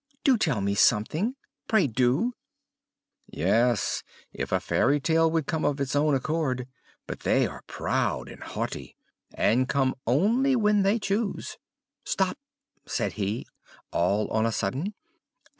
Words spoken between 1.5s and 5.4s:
Pray do!" "Yes, if a fairy tale